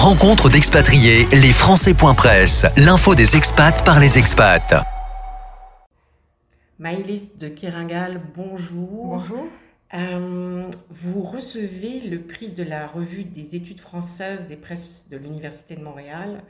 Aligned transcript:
Rencontre 0.00 0.48
d'expatriés, 0.48 1.24
les 1.32 1.52
Français.press, 1.52 2.66
l'info 2.76 3.16
des 3.16 3.36
expats 3.36 3.84
par 3.84 3.98
les 3.98 4.16
expats. 4.16 4.86
Maïlis 6.78 7.30
de 7.34 7.48
Keringal, 7.48 8.22
bonjour. 8.32 9.16
Bonjour. 9.16 9.46
Euh, 9.94 10.70
vous 10.88 11.22
recevez 11.24 11.98
le 11.98 12.20
prix 12.20 12.50
de 12.50 12.62
la 12.62 12.86
revue 12.86 13.24
des 13.24 13.56
études 13.56 13.80
françaises 13.80 14.46
des 14.46 14.54
presses 14.54 15.08
de 15.10 15.16
l'Université 15.16 15.74
de 15.74 15.82
Montréal 15.82 16.44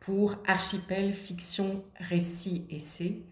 pour 0.00 0.34
Archipel 0.48 1.12
Fiction, 1.12 1.84
Récit, 2.00 2.66
Essai, 2.68 3.22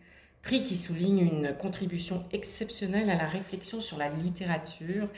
prix 0.42 0.62
qui 0.62 0.76
souligne 0.76 1.18
une 1.18 1.56
contribution 1.60 2.24
exceptionnelle 2.30 3.10
à 3.10 3.16
la 3.16 3.26
réflexion 3.26 3.80
sur 3.80 3.98
la 3.98 4.10
littérature 4.10 5.08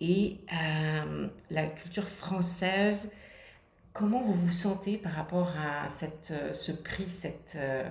et 0.00 0.38
euh, 0.54 1.28
la 1.50 1.66
culture 1.66 2.08
française. 2.08 3.10
Comment 3.94 4.20
vous 4.22 4.32
vous 4.34 4.50
sentez 4.50 4.96
par 4.98 5.12
rapport 5.12 5.52
à 5.56 5.88
cette, 5.88 6.34
ce 6.52 6.72
prix, 6.72 7.06
cette 7.06 7.54
euh, 7.54 7.88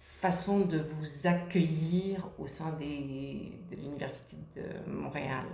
façon 0.00 0.66
de 0.66 0.78
vous 0.78 1.28
accueillir 1.28 2.28
au 2.40 2.48
sein 2.48 2.72
de 2.72 3.76
l'Université 3.76 4.36
de 4.56 4.90
Montréal? 4.90 5.46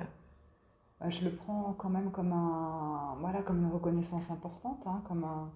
Bah, 0.99 1.11
Je 1.11 1.23
le 1.27 1.31
prends 1.33 1.75
quand 1.77 1.91
même 1.91 2.11
comme, 2.11 2.33
un, 2.33 3.19
une 3.51 3.71
reconnaissance 3.71 4.31
importante, 4.31 4.81
hein, 4.87 5.03
comme 5.07 5.25
un, 5.25 5.51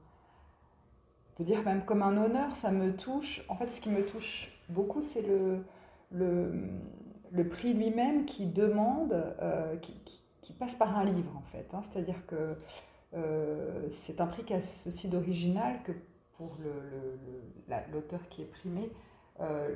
dire 1.43 1.62
même 1.62 1.87
comme 1.87 2.03
un 2.03 2.15
honneur, 2.15 2.57
ça 2.57 2.73
me 2.73 2.95
touche. 2.95 3.43
En 3.48 3.57
fait, 3.57 3.69
ce 3.69 3.81
qui 3.81 3.89
me 3.89 4.05
touche 4.05 4.53
beaucoup, 4.69 5.01
c'est 5.01 5.23
le, 5.23 5.65
prix 7.48 7.73
lui-même 7.73 8.27
qui 8.27 8.45
demande, 8.45 9.15
euh, 9.41 9.79
qui, 9.79 9.98
qui, 10.43 10.53
passe 10.53 10.75
par 10.75 10.95
un 10.95 11.07
livre 11.07 11.34
en 11.34 11.43
fait. 11.51 11.67
Hein. 11.73 11.81
C'est-à-dire 11.83 12.27
que 12.27 12.59
euh, 13.15 13.87
c'est 13.91 14.21
un 14.21 14.27
prix 14.27 14.45
qui 14.45 14.55
a 14.55 14.61
ceci 14.61 15.09
d'original 15.09 15.83
que 15.85 15.93
pour 16.37 16.57
l'auteur 17.93 18.21
qui 18.29 18.43
est 18.43 18.47
primé, 18.47 18.91
euh, 19.41 19.75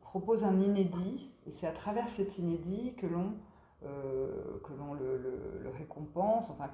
propose 0.00 0.44
un 0.44 0.60
inédit, 0.60 1.30
et 1.46 1.52
c'est 1.52 1.66
à 1.66 1.72
travers 1.72 2.08
cet 2.08 2.38
inédit 2.38 2.94
que 2.96 3.06
l'on 3.06 3.34
que 3.82 4.74
l'on 4.78 4.92
le, 4.92 5.70
récompense, 5.78 6.50
enfin 6.50 6.68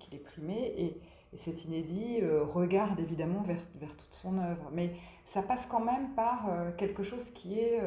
qu'il 0.00 0.14
est 0.16 0.22
primé, 0.22 0.74
et, 0.76 1.00
et 1.32 1.38
cet 1.38 1.64
inédit 1.64 2.22
regarde 2.24 2.98
évidemment 2.98 3.42
vers, 3.42 3.62
vers, 3.76 3.96
toute 3.96 4.12
son 4.12 4.36
œuvre. 4.38 4.68
Mais 4.72 4.96
ça 5.24 5.42
passe 5.42 5.66
quand 5.66 5.84
même 5.84 6.12
par 6.16 6.50
quelque 6.76 7.04
chose 7.04 7.30
qui 7.30 7.60
est 7.60 7.80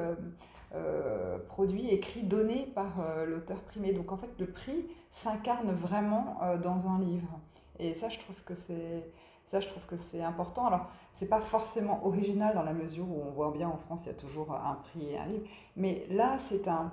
euh, 0.75 1.37
produit, 1.49 1.89
écrit, 1.89 2.23
donné 2.23 2.65
par 2.73 2.99
euh, 2.99 3.27
l'auteur 3.27 3.61
primé. 3.61 3.93
Donc 3.93 4.11
en 4.11 4.17
fait, 4.17 4.29
le 4.39 4.47
prix 4.47 4.87
s'incarne 5.13 5.71
vraiment 5.71 6.37
euh, 6.43 6.57
dans 6.57 6.87
un 6.87 6.99
livre. 6.99 7.39
Et 7.79 7.93
ça, 7.93 8.09
je 8.09 8.19
trouve 8.19 8.35
que 8.43 8.55
c'est 8.55 9.09
ça, 9.47 9.59
je 9.59 9.67
trouve 9.67 9.85
que 9.85 9.97
c'est 9.97 10.21
important. 10.21 10.65
Alors, 10.65 10.89
c'est 11.13 11.27
pas 11.27 11.39
forcément 11.39 12.05
original 12.05 12.55
dans 12.55 12.63
la 12.63 12.73
mesure 12.73 13.07
où 13.07 13.21
on 13.25 13.31
voit 13.31 13.51
bien 13.51 13.69
en 13.69 13.77
France, 13.77 14.01
il 14.05 14.07
y 14.07 14.11
a 14.11 14.15
toujours 14.15 14.51
un 14.51 14.75
prix 14.75 15.11
et 15.11 15.17
un 15.17 15.27
livre. 15.27 15.45
Mais 15.75 16.05
là, 16.09 16.37
c'est 16.39 16.67
un 16.67 16.91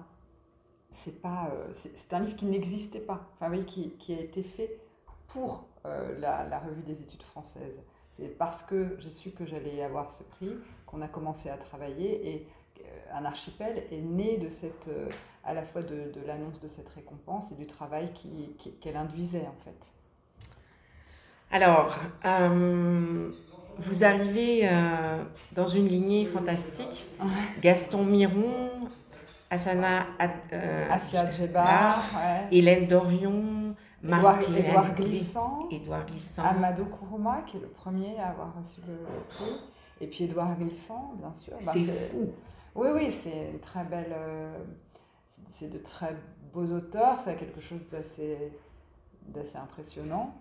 c'est 0.91 1.23
pas 1.23 1.51
c'est 1.75 2.13
un 2.13 2.21
livre 2.21 2.37
qui 2.37 2.45
n'existait 2.47 3.01
pas. 3.01 3.21
Enfin 3.35 3.51
oui, 3.51 3.65
qui, 3.65 3.91
qui, 3.93 4.13
a 4.13 4.21
été 4.21 4.43
fait 4.43 4.79
pour 5.29 5.65
la, 5.85 6.45
la 6.45 6.59
revue 6.59 6.83
des 6.83 7.01
études 7.01 7.23
françaises. 7.23 7.81
C'est 8.13 8.29
parce 8.29 8.63
que 8.63 8.97
j'ai 8.99 9.11
su 9.11 9.31
que 9.31 9.47
j'allais 9.47 9.83
avoir 9.83 10.11
ce 10.11 10.23
prix 10.25 10.55
qu'on 10.87 11.01
a 11.01 11.09
commencé 11.09 11.49
à 11.49 11.57
travailler 11.57 12.29
et 12.31 12.37
euh, 12.37 12.45
un 13.13 13.25
archipel 13.25 13.85
est 13.91 14.01
né 14.01 14.39
de 14.39 14.49
cette, 14.49 14.89
euh, 14.89 15.09
à 15.45 15.55
la 15.55 15.63
fois 15.63 15.83
de, 15.83 16.13
de 16.13 16.27
l'annonce 16.27 16.61
de 16.61 16.69
cette 16.69 16.89
récompense 16.89 17.51
et 17.53 17.55
du 17.55 17.67
travail 17.67 18.13
qu'elle 18.13 18.73
qui, 18.81 18.97
induisait 18.97 19.47
en 19.47 19.65
fait. 19.65 19.93
Alors, 21.53 21.99
euh, 22.25 23.33
vous 23.79 24.05
arrivez 24.05 24.69
euh, 24.69 25.25
dans 25.53 25.67
une 25.67 25.89
lignée 25.89 26.25
fantastique. 26.25 27.07
Gaston 27.61 28.05
Miron, 28.05 28.89
Asana 29.51 30.07
euh, 30.53 30.87
Asia 30.91 31.31
Djebar, 31.33 32.05
Hélène 32.53 32.87
Dorion, 32.87 33.75
Édouard, 34.03 34.41
Édouard 34.43 34.95
Glissant, 34.95 35.69
Édouard 35.71 36.07
Glissant, 36.07 36.45
Amadou 36.45 36.85
Kourouma, 36.85 37.43
qui 37.47 37.57
est 37.57 37.61
le 37.61 37.69
premier 37.69 38.19
à 38.21 38.29
avoir 38.29 38.55
reçu 38.55 38.81
le 38.87 38.97
prix, 39.29 39.61
et 40.01 40.07
puis 40.07 40.25
Édouard 40.25 40.57
Glissant, 40.57 41.15
bien 41.19 41.33
sûr. 41.35 41.55
C'est 41.59 42.11
fou. 42.11 42.33
Oui, 42.75 42.89
oui, 42.95 43.11
c'est 43.11 43.61
très 43.63 43.85
belle. 43.85 44.13
Euh, 44.13 44.59
c'est 45.51 45.69
de 45.69 45.79
très 45.79 46.15
beaux 46.53 46.67
auteurs, 46.67 47.19
c'est 47.19 47.37
quelque 47.37 47.61
chose 47.61 47.85
d'assez, 47.91 48.53
impressionnant. 49.57 50.35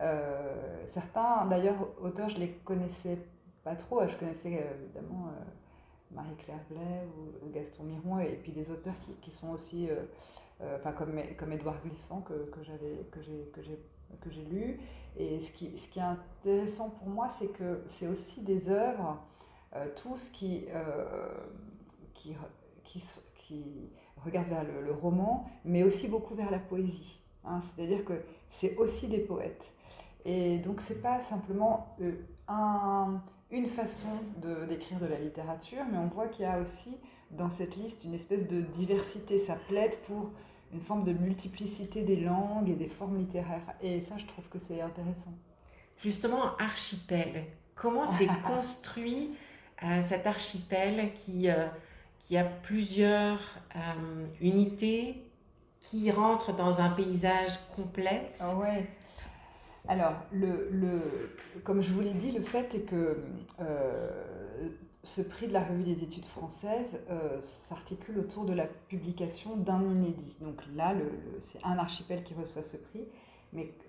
Euh, 0.00 0.84
certains, 0.88 1.46
d'ailleurs, 1.46 1.88
auteurs, 2.02 2.28
je 2.28 2.38
les 2.38 2.50
connaissais 2.64 3.18
pas 3.64 3.74
trop. 3.74 4.06
Je 4.06 4.14
connaissais 4.16 4.62
euh, 4.62 4.84
évidemment 4.84 5.32
Marie-Claire 6.10 6.60
Blais 6.68 7.08
ou, 7.42 7.50
Gaston 7.50 7.84
Miron, 7.84 8.18
et, 8.20 8.38
puis 8.42 8.52
des 8.52 8.70
auteurs 8.70 8.94
qui, 9.00 9.12
qui 9.14 9.30
sont 9.30 9.48
aussi. 9.48 9.88
enfin, 10.76 10.92
comme, 10.92 11.18
comme 11.38 11.52
Édouard 11.52 11.80
Glissant, 11.82 12.20
que, 12.20 12.34
j'ai, 12.62 13.06
que, 13.10 14.30
j'ai, 14.30 14.44
lu. 14.44 14.78
Et 15.16 15.40
ce 15.40 15.50
qui, 15.52 15.76
ce 15.78 15.88
qui 15.88 15.98
est 15.98 16.02
intéressant 16.02 16.90
pour 16.90 17.08
moi, 17.08 17.28
c'est 17.30 17.48
que 17.48 17.82
c'est 17.88 18.06
aussi 18.06 18.42
des 18.42 18.68
œuvres 18.68 19.18
tout 19.96 20.16
ce 20.16 20.30
qui, 20.30 20.64
euh, 20.74 21.28
qui, 22.14 22.34
qui, 22.84 23.02
qui, 23.34 23.64
regarde 24.24 24.48
vers 24.48 24.64
le, 24.64 24.92
roman, 24.92 25.48
mais 25.64 25.82
aussi 25.82 26.08
beaucoup 26.08 26.34
vers 26.34 26.50
la 26.50 26.58
poésie. 26.58 27.20
Hein. 27.44 27.60
C'est-à-dire 27.60 28.04
que 28.04 28.14
c'est 28.50 28.76
aussi 28.76 29.08
des 29.08 29.18
poètes. 29.18 29.72
Et 30.24 30.58
donc 30.58 30.80
c'est 30.80 31.00
pas 31.00 31.20
simplement 31.20 31.94
euh, 32.00 32.12
un, 32.48 33.22
une 33.50 33.66
façon 33.66 34.08
de, 34.38 34.64
d'écrire 34.66 34.98
de 34.98 35.06
la 35.06 35.18
littérature, 35.18 35.84
mais 35.90 35.98
on 35.98 36.08
voit 36.08 36.26
qu'il 36.28 36.44
y 36.44 36.48
a 36.48 36.58
aussi 36.58 36.96
dans 37.30 37.50
cette 37.50 37.76
liste 37.76 38.04
une 38.04 38.14
espèce 38.14 38.48
de 38.48 38.60
diversité. 38.60 39.38
Ça 39.38 39.56
plaide 39.68 39.96
pour 40.06 40.32
une 40.72 40.80
forme 40.80 41.04
de 41.04 41.12
multiplicité 41.12 42.02
des 42.02 42.16
langues 42.16 42.68
et 42.68 42.74
des 42.74 42.88
formes 42.88 43.18
littéraires. 43.18 43.74
Et 43.80 44.00
ça, 44.00 44.16
je 44.16 44.26
trouve 44.26 44.48
que 44.48 44.58
c'est 44.58 44.80
intéressant. 44.80 45.32
Justement, 45.98 46.56
archipel, 46.58 47.44
comment 47.74 48.06
c'est 48.06 48.28
construit 48.46 49.36
cet 50.02 50.26
archipel 50.26 51.12
qui, 51.14 51.48
euh, 51.50 51.66
a 52.34 52.44
plusieurs 52.44 53.38
euh, 53.76 54.26
unités 54.40 55.22
qui 55.80 56.10
rentrent 56.10 56.52
dans 56.54 56.80
un 56.80 56.90
paysage 56.90 57.58
complexe. 57.76 58.40
Ah. 58.42 58.54
Alors, 59.88 60.14
comme 61.62 61.80
je 61.80 61.92
vous 61.92 62.00
l'ai 62.00 62.14
dit, 62.14 62.32
le 62.32 62.42
fait 62.42 62.74
est 62.74 62.80
que 62.80 63.22
euh, 63.60 64.10
ce 65.04 65.20
prix 65.20 65.46
de 65.46 65.52
la 65.52 65.62
revue 65.62 65.84
des 65.84 66.02
études 66.02 66.24
françaises 66.24 66.98
s'articule 67.40 68.18
autour 68.18 68.44
de 68.44 68.52
la 68.52 68.64
publication 68.64 69.56
d'un 69.56 69.82
inédit. 69.84 70.36
Donc 70.40 70.60
là, 70.74 70.92
c'est 71.38 71.62
un 71.62 71.78
archipel 71.78 72.24
qui 72.24 72.34
reçoit 72.34 72.64
ce 72.64 72.76
prix 72.76 73.06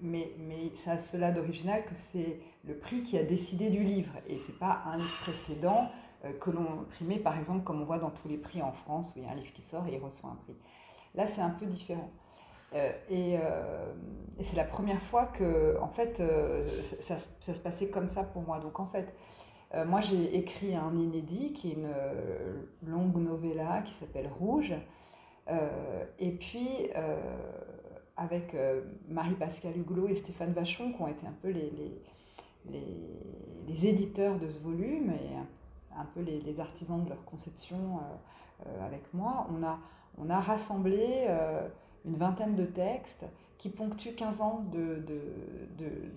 mais, 0.01 0.31
ça 0.75 0.94
a 0.94 0.97
cela 0.97 1.31
d'original 1.31 1.85
que 1.85 1.95
c'est 1.95 2.39
le 2.66 2.75
prix 2.75 3.01
qui 3.01 3.17
a 3.17 3.23
décidé 3.23 3.69
du 3.69 3.83
livre 3.83 4.11
et 4.28 4.38
c'est 4.39 4.57
pas 4.57 4.81
un 4.85 4.97
livre 4.97 5.19
précédent 5.22 5.89
euh, 6.25 6.33
que 6.39 6.50
l'on 6.50 6.85
primait 6.89 7.19
par 7.19 7.38
exemple 7.38 7.63
comme 7.63 7.81
on 7.81 7.85
voit 7.85 8.00
dans 8.00 8.09
tous 8.09 8.27
les 8.27 8.38
prix 8.38 8.61
en 8.61 8.72
France 8.72 9.13
où 9.16 9.19
il 9.19 9.25
y 9.25 9.27
a 9.27 9.31
un 9.31 9.35
livre 9.35 9.53
qui 9.53 9.61
sort 9.61 9.85
et 9.88 9.95
il 9.95 10.00
reçoit 10.00 10.29
un 10.29 10.35
prix. 10.35 10.56
Là 11.16 11.27
c'est 11.27 11.41
un 11.41 11.50
peu 11.50 11.66
différent. 11.66 12.09
Euh, 12.73 12.91
et, 13.09 13.38
euh, 13.41 13.94
et 14.39 14.44
c'est 14.44 14.57
la 14.57 14.66
première 14.66 15.01
fois 15.01 15.25
que 15.25 15.77
en 15.81 15.88
fait 15.88 16.22
ça, 17.01 17.17
ça, 17.17 17.53
se 17.53 17.59
passait 17.59 17.88
comme 17.88 18.09
ça 18.09 18.23
pour 18.23 18.41
moi. 18.44 18.59
Donc 18.59 18.79
en 18.79 18.88
fait 18.88 19.13
moi 19.85 20.00
j'ai 20.00 20.38
écrit 20.38 20.75
un 20.75 20.95
inédit 20.95 21.51
qui 21.51 21.72
est 21.72 21.73
une 21.73 21.94
longue 22.85 23.17
novella 23.17 23.81
qui 23.85 23.94
s'appelle 23.94 24.29
Rouge. 24.39 24.73
et 26.19 26.31
puis 26.31 26.89
avec 28.17 28.55
euh, 28.55 28.81
Marie-Pascale 29.07 29.78
Huglot 29.78 30.07
et 30.07 30.16
Stéphane 30.16 30.51
Vachon, 30.51 30.92
qui 30.92 31.01
ont 31.01 31.07
été 31.07 31.25
un 31.27 31.36
peu 31.42 31.50
les, 31.50 31.71
les, 32.65 32.81
les, 33.68 33.88
éditeurs 33.88 34.39
de 34.39 34.50
ce 34.50 34.59
volume 34.59 35.12
et 35.12 35.36
un, 35.95 36.06
peu 36.15 36.21
les, 36.21 36.59
artisans 36.59 37.03
de 37.03 37.09
leur 37.09 37.24
conception 37.25 37.77
euh, 37.77 38.68
euh, 38.68 38.86
avec 38.86 39.03
moi, 39.13 39.47
on 39.56 39.63
a, 39.63 39.80
on 40.18 40.30
a 40.31 40.39
rassemblé 40.39 41.27
une 42.06 42.15
vingtaine 42.15 42.56
de 42.56 42.65
textes 42.65 43.25
qui 43.59 43.69
ponctuent 43.69 44.15
15 44.15 44.42
ans 44.42 44.65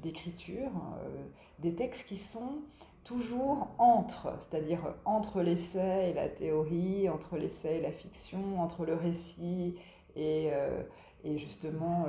d'écriture, 0.02 0.70
de, 0.70 1.62
de, 1.62 1.70
des 1.70 1.74
textes 1.74 2.06
qui 2.06 2.16
sont 2.16 2.62
toujours 3.04 3.68
entre, 3.78 4.32
c'est-à-dire 4.40 4.80
entre 5.04 5.42
l'essai 5.42 6.10
et 6.10 6.14
la 6.14 6.28
théorie, 6.28 7.10
entre 7.10 7.36
l'essai 7.36 7.76
et 7.76 7.82
la 7.82 7.92
fiction, 7.92 8.60
entre 8.62 8.86
le 8.86 8.94
récit 8.94 9.74
et, 10.16 10.50
et 11.24 11.38
justement 11.38 12.06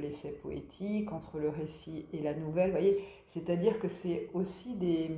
l'essai 0.00 0.28
le, 0.28 0.34
poétique, 0.34 1.12
entre 1.12 1.38
le 1.38 1.48
récit 1.48 2.06
et 2.12 2.20
la 2.20 2.34
nouvelle. 2.34 2.70
voyez 2.70 3.04
C'est-à-dire 3.28 3.78
que 3.78 3.88
c'est 3.88 4.28
aussi 4.34 4.74
des... 4.74 5.10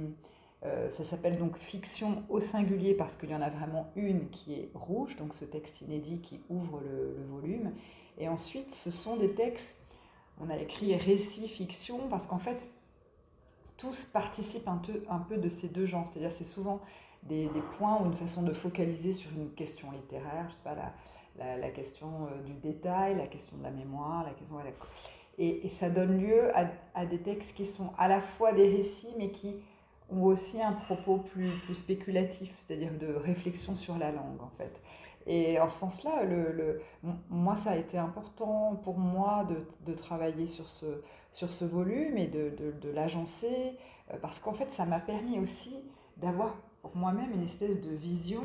Euh, 0.65 0.91
ça 0.93 1.05
s'appelle 1.05 1.37
donc 1.37 1.59
fiction 1.59 2.23
au 2.31 2.41
singulier 2.41 2.95
parce 2.95 3.19
qu'il 3.19 3.31
y 3.31 3.35
en 3.35 3.43
a 3.43 3.51
vraiment 3.51 3.93
une 3.97 4.31
qui 4.31 4.55
est 4.55 4.71
rouge, 4.73 5.15
donc 5.17 5.35
ce 5.35 5.45
texte 5.45 5.83
inédit 5.83 6.21
qui 6.21 6.41
ouvre 6.49 6.81
le, 6.81 7.23
volume. 7.31 7.73
Et 8.17 8.29
ensuite, 8.29 8.73
ce 8.73 8.91
sont 8.91 9.17
des 9.17 9.33
textes 9.33 9.77
on 10.41 10.51
a 10.51 10.57
écrit 10.57 10.97
récit, 10.97 11.49
fiction, 11.49 12.09
parce 12.09 12.27
qu'en 12.27 12.39
fait, 12.39 12.59
tous 13.77 14.05
participent 14.05 14.69
un 14.69 14.79
peu, 15.19 15.37
de 15.37 15.49
ces 15.49 15.69
deux 15.69 15.87
genres. 15.87 16.09
C'est-à-dire, 16.11 16.33
c'est 16.33 16.45
souvent 16.45 16.81
des, 17.23 17.49
points 17.79 18.01
ou 18.01 18.07
une 18.07 18.17
façon 18.17 18.43
de 18.43 18.53
focaliser 18.53 19.13
sur 19.13 19.31
une 19.33 19.51
question 19.51 19.91
littéraire, 19.93 20.47
je 20.49 20.55
sais 20.55 20.61
pas, 20.65 20.75
la, 20.75 20.93
la, 21.39 21.71
question 21.71 22.09
euh, 22.27 22.43
du 22.43 22.55
détail, 22.55 23.17
la 23.17 23.27
question 23.27 23.57
de 23.57 23.63
la 23.63 23.71
mémoire, 23.71 24.25
la 24.25 24.31
question. 24.31 24.57
Et, 25.39 25.67
et 25.67 25.69
ça 25.69 25.91
donne 25.91 26.19
lieu 26.19 26.51
à, 26.95 27.07
des 27.07 27.19
textes 27.19 27.55
qui 27.57 27.67
sont 27.67 27.91
à 27.99 28.09
la 28.09 28.21
fois 28.21 28.53
des 28.53 28.69
récits, 28.69 29.15
mais 29.19 29.31
qui 29.31 29.57
ont 30.11 30.25
aussi 30.25 30.63
un 30.63 30.73
propos 30.73 31.19
plus, 31.19 31.51
plus 31.65 31.75
spéculatif, 31.75 32.55
c'est-à-dire 32.57 32.93
de 32.99 33.15
réflexion 33.15 33.75
sur 33.75 33.99
la 33.99 34.13
langue, 34.13 34.41
en 34.43 34.51
fait. 34.57 34.81
Et 35.27 35.59
en 35.59 35.69
ce 35.69 35.79
sens-là, 35.79 36.23
moi, 37.31 37.57
ça 37.57 37.71
a 37.71 37.77
été 37.77 37.97
important 37.97 38.79
pour 38.85 38.99
moi 38.99 39.45
de, 39.49 39.91
de 39.91 39.97
travailler 39.97 40.47
sur 40.47 40.69
ce, 40.69 41.03
sur 41.33 41.53
ce 41.53 41.65
volume 41.65 42.19
et 42.19 42.27
de, 42.27 42.51
de, 42.51 42.73
de 42.73 42.91
l'agencer, 42.91 43.77
euh, 44.13 44.17
parce 44.21 44.39
qu'en 44.39 44.53
fait, 44.53 44.71
ça 44.71 44.85
m'a 44.85 45.01
permis 45.01 45.39
aussi 45.41 45.75
d'avoir 46.19 46.55
pour 46.83 46.97
moi-même 46.97 47.33
une 47.33 47.43
espèce 47.43 47.81
de 47.81 47.91
vision 47.91 48.45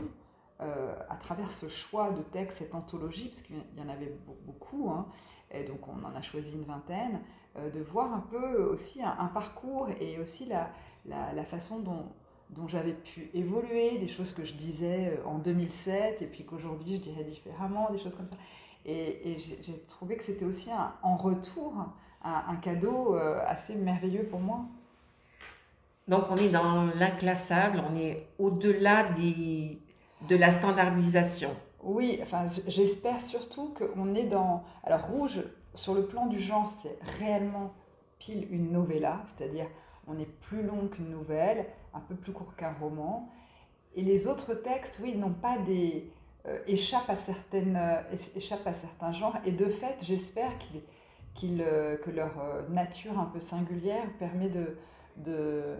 euh, 0.62 0.94
à 1.08 1.16
travers 1.16 1.54
ce 1.54 1.70
choix 1.70 2.10
de 2.12 2.22
textes, 2.22 2.58
cette 2.58 2.76
anthologie, 2.76 3.30
parce 3.30 3.42
qu'il 3.44 3.56
y 3.56 3.82
en 3.82 3.88
avait 3.88 4.14
beaucoup, 4.46 4.90
hein, 4.90 5.06
et 5.52 5.64
donc 5.64 5.88
on 5.88 6.04
en 6.06 6.14
a 6.14 6.22
choisi 6.22 6.52
une 6.52 6.66
vingtaine, 6.66 7.22
euh, 7.58 7.70
de 7.70 7.80
voir 7.80 8.14
un 8.14 8.20
peu 8.20 8.64
aussi 8.64 9.02
un, 9.02 9.28
parcours 9.28 9.88
et 10.02 10.20
aussi 10.20 10.46
la, 10.46 11.44
façon 11.46 11.80
dont, 11.80 12.68
j'avais 12.68 12.92
pu 12.92 13.30
évoluer, 13.34 14.00
des 14.00 14.10
choses 14.10 14.34
que 14.34 14.44
je 14.44 14.54
disais 14.54 15.18
euh, 15.18 15.30
en 15.30 15.38
2007 15.38 16.22
et 16.22 16.26
puis 16.26 16.44
qu'aujourd'hui 16.44 16.98
je 16.98 17.04
dirais 17.04 17.24
différemment, 17.24 17.90
des 17.90 17.98
choses 17.98 18.16
comme 18.16 18.28
ça. 18.28 18.36
Et, 18.86 19.38
j'ai 19.62 19.80
trouvé 19.88 20.18
que 20.18 20.24
c'était 20.26 20.46
aussi 20.46 20.72
en 21.04 21.16
retour 21.16 21.74
un 22.22 22.56
cadeau 22.58 23.14
assez 23.14 23.76
merveilleux 23.76 24.24
pour 24.24 24.40
moi. 24.40 24.66
Donc 26.10 26.24
on 26.30 26.36
est 26.36 26.50
dans 26.50 26.86
l'inclassable, 26.96 27.82
on 27.90 27.96
est 27.96 28.28
au-delà 28.40 29.04
des, 29.04 29.80
de 30.28 30.36
la 30.36 30.52
standardisation. 30.52 31.52
Oui, 31.82 32.20
enfin 32.22 32.46
j'espère 32.68 33.22
surtout 33.22 33.74
qu'on 33.74 34.14
est 34.16 34.26
dans... 34.26 34.64
Alors 34.84 35.08
Rouge, 35.08 35.44
sur 35.76 35.94
le 35.94 36.06
plan 36.06 36.26
du 36.26 36.40
genre, 36.40 36.74
c'est 36.82 36.98
réellement 37.20 37.74
pile 38.18 38.48
une 38.52 38.72
novella, 38.72 39.22
c'est-à-dire 39.28 39.66
on 40.08 40.20
est 40.20 40.26
plus 40.42 40.64
long 40.64 40.88
qu'une 40.88 41.10
nouvelle, 41.10 41.66
un 41.94 42.00
peu 42.02 42.16
plus 42.16 42.34
court 42.34 42.56
qu'un 42.58 42.74
roman. 42.74 43.30
Et 43.96 44.02
les 44.02 44.28
autres 44.28 44.54
textes, 44.54 45.00
oui, 45.02 45.16
n'ont 45.16 45.34
pas 45.34 45.58
des... 45.60 46.12
Euh, 46.48 46.58
échappent, 46.68 47.10
à 47.10 47.18
certaines, 47.18 47.76
euh, 47.76 48.02
échappent 48.36 48.66
à 48.66 48.74
certains 48.74 49.12
genres. 49.12 49.38
Et 49.46 49.52
de 49.52 49.66
fait, 49.66 49.98
j'espère 50.02 50.52
euh, 51.44 51.98
que 51.98 52.10
leur 52.10 52.32
nature 52.70 53.20
un 53.20 53.26
peu 53.26 53.40
singulière 53.40 54.06
permet 54.20 54.50
de, 54.50 55.76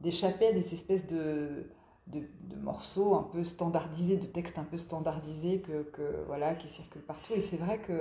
d'échapper 0.00 0.48
à 0.48 0.52
des 0.52 0.72
espèces 0.72 1.06
de, 1.06 1.66
de, 2.06 2.22
morceaux 2.56 3.14
un 3.14 3.22
peu 3.24 3.44
standardisés, 3.44 4.16
de 4.16 4.26
textes 4.26 4.58
un 4.58 4.64
peu 4.64 4.78
standardisés 4.78 5.60
que, 5.60 6.24
voilà, 6.26 6.54
qui 6.54 6.68
circulent 6.68 7.02
partout. 7.02 7.34
Et 7.34 7.42
c'est 7.42 7.56
vrai 7.56 7.78
que 7.78 7.92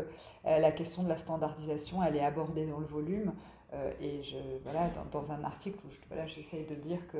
euh, 0.45 0.59
la 0.59 0.71
question 0.71 1.03
de 1.03 1.09
la 1.09 1.17
standardisation, 1.17 2.03
elle 2.03 2.15
est 2.15 2.23
abordée 2.23 2.65
dans 2.65 2.79
le 2.79 2.85
volume. 2.85 3.33
Euh, 3.73 3.91
et 3.99 4.23
je, 4.23 4.37
voilà, 4.63 4.89
dans, 5.11 5.21
dans, 5.21 5.31
un 5.31 5.43
article 5.43 5.79
où 5.85 5.89
voilà, 6.07 6.27
j'essaye 6.27 6.65
de 6.65 6.75
dire 6.75 6.99
que 7.11 7.17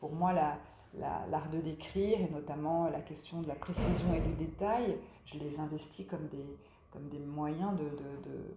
pour 0.00 0.12
moi, 0.12 0.32
la, 0.32 0.58
l'art 0.98 1.48
de 1.50 1.60
décrire, 1.60 2.20
et 2.20 2.28
notamment 2.30 2.88
la 2.88 3.00
question 3.00 3.40
de 3.42 3.48
la 3.48 3.54
précision 3.54 4.14
et 4.14 4.20
du 4.20 4.34
détail, 4.34 4.96
je 5.26 5.38
les 5.38 5.58
investis 5.58 6.06
comme 6.06 6.28
des, 6.28 6.58
comme 6.90 7.08
des 7.08 7.18
moyens 7.18 7.72
de, 7.72 7.84
de, 7.84 8.56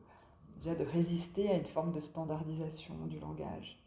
déjà 0.60 0.76
de 0.76 0.84
résister 0.84 1.50
à 1.50 1.56
une 1.56 1.66
forme 1.66 1.94
de 1.94 2.00
standardisation 2.00 2.94
du 3.08 3.20
langage. 3.20 3.78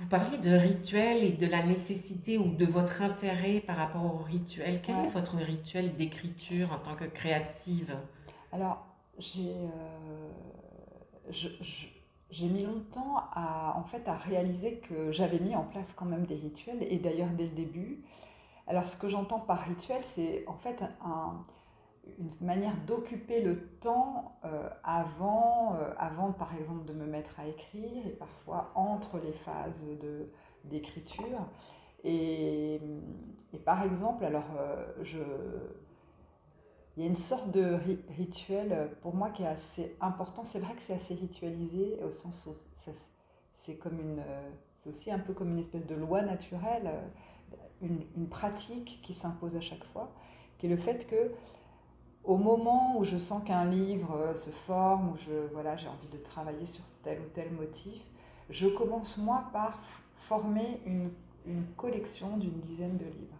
Vous 0.00 0.06
parliez 0.06 0.38
de 0.38 0.54
rituel 0.54 1.24
et 1.24 1.32
de 1.32 1.46
la 1.46 1.64
nécessité 1.64 2.38
ou 2.38 2.54
de 2.54 2.64
votre 2.64 3.02
intérêt 3.02 3.58
par 3.60 3.76
rapport 3.76 4.04
au 4.04 4.18
rituel. 4.18 4.80
Quel 4.80 4.96
est 4.96 5.08
votre 5.08 5.36
rituel 5.36 5.96
d'écriture 5.96 6.72
en 6.72 6.78
tant 6.78 6.94
que 6.94 7.04
créative? 7.04 7.96
Alors, 8.52 8.86
j'ai 9.18 9.54
euh, 11.32 12.48
mis 12.48 12.62
longtemps 12.62 13.16
à, 13.34 13.76
en 13.76 13.82
fait, 13.82 14.06
à 14.06 14.14
réaliser 14.14 14.78
que 14.88 15.10
j'avais 15.10 15.40
mis 15.40 15.56
en 15.56 15.64
place 15.64 15.92
quand 15.94 16.06
même 16.06 16.26
des 16.26 16.36
rituels, 16.36 16.86
et 16.88 16.98
d'ailleurs 16.98 17.30
dès 17.30 17.44
le 17.44 17.50
début. 17.56 18.04
Alors, 18.68 18.86
ce 18.86 18.96
que 18.96 19.08
j'entends 19.08 19.40
par 19.40 19.62
rituel, 19.64 20.02
c'est 20.04 20.44
en 20.46 20.54
fait 20.54 20.80
un, 21.04 21.44
une 22.18 22.46
manière 22.46 22.76
d'occuper 22.86 23.40
le 23.40 23.68
temps 23.80 24.38
euh, 24.44 24.68
avant, 24.82 25.74
euh, 25.74 25.92
avant, 25.98 26.32
par 26.32 26.54
exemple, 26.54 26.84
de 26.84 26.92
me 26.92 27.06
mettre 27.06 27.38
à 27.38 27.46
écrire 27.46 28.06
et 28.06 28.10
parfois 28.10 28.72
entre 28.74 29.18
les 29.18 29.32
phases 29.32 29.84
d'écriture. 30.64 31.46
Et, 32.04 32.80
et, 33.52 33.58
par 33.58 33.82
exemple, 33.82 34.24
alors, 34.24 34.50
euh, 34.58 34.86
il 36.96 37.02
y 37.02 37.06
a 37.06 37.08
une 37.08 37.16
sorte 37.16 37.50
de 37.50 37.78
rituel 38.16 38.90
pour 39.02 39.14
moi 39.14 39.30
qui 39.30 39.42
est 39.42 39.48
assez 39.48 39.96
important. 40.00 40.44
C'est 40.44 40.58
vrai 40.58 40.74
que 40.74 40.82
c'est 40.82 40.94
assez 40.94 41.14
ritualisé 41.14 42.00
au 42.04 42.10
sens 42.10 42.46
où 42.46 42.54
c'est 42.74 43.78
aussi 44.86 45.10
un 45.10 45.18
peu 45.18 45.34
comme 45.34 45.50
une 45.50 45.58
espèce 45.58 45.86
de 45.86 45.94
loi 45.94 46.22
naturelle, 46.22 46.90
une, 47.82 48.00
une 48.16 48.28
pratique 48.28 49.00
qui 49.02 49.12
s'impose 49.12 49.56
à 49.56 49.60
chaque 49.60 49.84
fois, 49.92 50.10
qui 50.58 50.66
est 50.66 50.70
le 50.70 50.78
fait 50.78 51.06
que 51.06 51.32
au 52.24 52.36
moment 52.36 52.98
où 52.98 53.04
je 53.04 53.16
sens 53.16 53.42
qu'un 53.44 53.64
livre 53.64 54.14
euh, 54.14 54.34
se 54.34 54.50
forme, 54.50 55.10
où 55.10 55.16
je, 55.16 55.52
voilà, 55.52 55.76
j'ai 55.76 55.88
envie 55.88 56.08
de 56.08 56.18
travailler 56.18 56.66
sur 56.66 56.84
tel 57.02 57.18
ou 57.20 57.28
tel 57.34 57.50
motif, 57.52 58.02
je 58.50 58.68
commence 58.68 59.18
moi 59.18 59.44
par 59.52 59.78
former 60.16 60.80
une, 60.86 61.10
une 61.46 61.64
collection 61.76 62.36
d'une 62.36 62.60
dizaine 62.60 62.96
de 62.96 63.04
livres. 63.04 63.38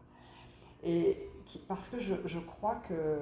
Et 0.85 1.29
parce 1.67 1.89
que 1.89 1.99
je, 2.01 2.15
je, 2.25 2.39
crois 2.39 2.77
que, 2.89 3.19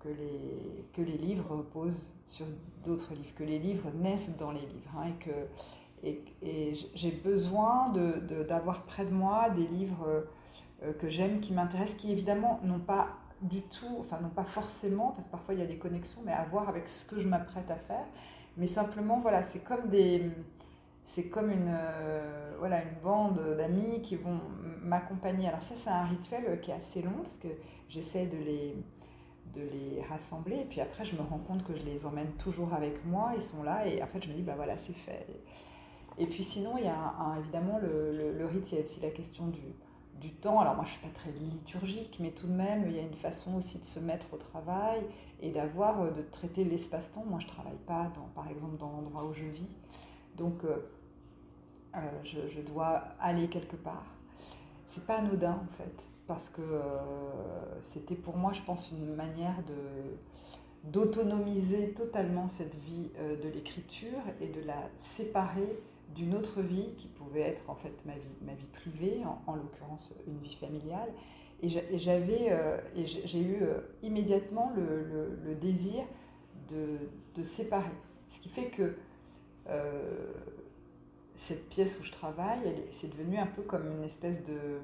que, 0.00 0.08
les, 0.08 0.84
que 0.92 1.02
les 1.02 1.18
livres 1.18 1.56
reposent 1.56 2.12
sur 2.28 2.46
d'autres 2.84 3.14
livres, 3.14 3.34
que 3.36 3.44
les 3.44 3.58
livres 3.58 3.90
naissent 3.94 4.36
dans 4.38 4.52
les 4.52 4.60
livres, 4.60 4.92
hein, 4.96 5.08
et 5.08 5.24
que 5.24 5.30
et 6.42 6.74
j'ai 6.94 7.10
besoin 7.10 7.92
d'avoir 8.48 8.78
de, 8.82 8.86
près 8.86 9.04
de 9.04 9.10
moi 9.12 9.50
des 9.50 9.66
livres 9.66 10.06
euh, 10.82 10.92
que 10.92 11.08
j'aime, 11.08 11.40
qui 11.40 11.52
m'intéressent, 11.52 11.96
qui 11.96 12.12
évidemment 12.12 12.60
n'ont 12.62 12.78
pas 12.78 13.08
du 13.42 13.62
tout, 13.62 13.96
enfin 14.00 14.18
non 14.22 14.28
pas 14.30 14.44
forcément, 14.44 15.12
parce 15.12 15.26
que 15.26 15.32
parfois 15.32 15.54
il 15.54 15.60
y 15.60 15.62
a 15.62 15.66
des 15.66 15.78
connexions, 15.78 16.20
mais 16.24 16.32
à 16.32 16.44
voir 16.44 16.68
avec 16.68 16.88
ce 16.88 17.04
que 17.06 17.20
je 17.20 17.28
m'apprête 17.28 17.70
à 17.70 17.76
faire. 17.76 18.06
Mais 18.56 18.66
simplement, 18.66 19.20
voilà, 19.20 19.42
c'est 19.44 19.62
comme 19.64 19.88
des, 19.88 20.30
c'est 21.04 21.28
comme 21.28 21.50
une, 21.50 21.68
euh, 21.68 22.52
bande 23.02 23.40
d'amis 23.56 24.02
qui 24.02 24.16
vont 24.16 24.40
m'accompagner. 24.82 25.48
Alors 25.48 25.62
ça, 25.62 25.74
c'est 25.76 25.90
un 25.90 26.04
rituel 26.04 26.60
qui 26.60 26.70
est 26.70 26.74
assez 26.74 27.02
long, 27.02 27.18
parce 27.22 27.36
que 27.36 27.48
j'essaie 27.88 28.26
de 28.26 28.38
les, 28.38 28.74
rassembler, 30.08 30.56
et 30.56 30.64
puis 30.64 30.80
après, 30.80 31.04
je 31.04 31.16
me 31.16 31.22
rends 31.22 31.38
compte 31.38 31.64
que 31.64 31.74
je 31.74 31.82
les 31.82 32.04
emmène 32.04 32.30
toujours 32.38 32.74
avec 32.74 33.04
moi, 33.06 33.32
ils 33.36 33.42
sont 33.42 33.62
là, 33.62 33.86
et 33.86 34.02
en 34.02 34.06
fait, 34.06 34.22
je 34.22 34.28
me 34.28 34.34
dis, 34.34 34.42
bah 34.42 34.52
voilà, 34.54 34.76
c'est 34.76 34.92
fait. 34.92 35.26
Et 36.18 36.26
puis 36.26 36.44
sinon, 36.44 36.76
il 36.76 36.84
y 36.84 36.88
a 36.88 37.14
évidemment 37.38 37.78
le, 37.78 38.12
le, 38.12 38.32
le 38.32 38.46
rite, 38.46 38.70
il 38.70 38.78
y 38.78 38.78
a 38.78 38.84
aussi 38.84 39.00
la 39.00 39.10
question 39.10 39.46
du, 39.46 39.60
du 40.20 40.32
temps. 40.32 40.60
Alors 40.60 40.74
moi, 40.74 40.84
je 40.84 40.90
ne 40.90 40.98
suis 40.98 41.06
pas 41.06 41.18
très 41.18 41.30
liturgique, 41.32 42.16
mais 42.20 42.30
tout 42.30 42.46
de 42.46 42.52
même, 42.52 42.84
il 42.86 42.96
y 42.96 42.98
a 42.98 43.02
une 43.02 43.14
façon 43.14 43.56
aussi 43.56 43.78
de 43.78 43.84
se 43.84 44.00
mettre 44.00 44.26
au 44.32 44.36
travail 44.36 45.02
et 45.40 45.50
d'avoir, 45.50 46.00
euh, 46.02 46.10
de 46.10 46.22
traiter 46.22 46.64
l'espace-temps. 46.64 47.24
Moi, 47.26 47.38
je 47.40 47.46
ne 47.46 47.50
travaille 47.50 47.78
pas, 47.86 48.10
par 48.34 48.48
exemple, 48.48 48.76
dans 48.78 48.90
l'endroit 48.90 49.24
où 49.24 49.34
je 49.34 49.44
vis. 49.44 49.68
Donc, 50.36 50.64
euh, 50.64 50.76
euh, 51.94 51.98
je, 52.24 52.60
dois 52.60 53.04
aller 53.20 53.48
quelque 53.48 53.76
part. 53.76 54.04
C'est 54.88 55.06
pas 55.06 55.16
anodin, 55.16 55.60
en 55.62 55.76
fait, 55.76 56.02
parce 56.26 56.48
que 56.48 56.62
c'était 57.82 58.14
pour 58.14 58.36
moi, 58.36 58.52
je 58.52 58.62
pense, 58.62 58.90
une 58.90 59.14
manière 59.14 59.62
de 59.66 59.74
d'autonomiser 60.84 61.94
totalement 61.94 62.46
cette 62.46 62.76
vie 62.76 63.10
de 63.18 63.48
l'écriture 63.48 64.20
et 64.40 64.46
de 64.46 64.60
la 64.60 64.88
séparer 64.98 65.80
d'une 66.14 66.34
autre 66.34 66.60
vie 66.62 66.94
qui 66.96 67.08
pouvait 67.08 67.40
être 67.40 67.68
en 67.68 67.74
fait 67.74 67.94
ma 68.04 68.14
vie, 68.14 68.36
ma 68.42 68.54
vie 68.54 68.66
privée, 68.72 69.22
en, 69.24 69.42
en 69.46 69.56
l'occurrence 69.56 70.12
une 70.26 70.38
vie 70.38 70.54
familiale. 70.54 71.12
Et 71.62 71.68
j'avais, 71.98 72.48
euh, 72.50 72.78
et 72.94 73.06
j'ai 73.06 73.40
eu 73.40 73.62
euh, 73.62 73.78
immédiatement 74.02 74.72
le, 74.76 75.54
désir 75.54 76.04
de, 76.68 76.98
de, 77.34 77.42
séparer. 77.42 77.90
Ce 78.28 78.40
qui 78.40 78.50
fait 78.50 78.66
que 78.66 78.94
euh, 79.68 80.32
cette 81.34 81.68
pièce 81.70 81.98
où 81.98 82.04
je 82.04 82.12
travaille, 82.12 82.84
c'est 82.92 83.08
devenu 83.08 83.38
un 83.38 83.46
peu 83.46 83.62
comme 83.62 83.86
une 83.90 84.04
espèce 84.04 84.44
de, 84.44 84.80